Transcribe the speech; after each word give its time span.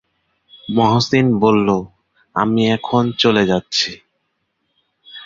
মহসিন 0.69 1.27
বলল, 1.39 1.69
আমি 2.35 2.61
এখন 2.71 3.03
চলে 3.19 3.43
যাচ্ছি। 3.45 3.91